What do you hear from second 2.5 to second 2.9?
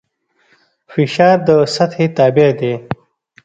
دی.